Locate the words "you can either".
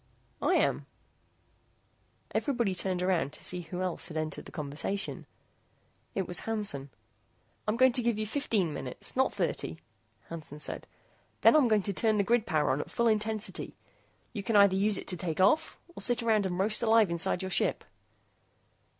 14.33-14.75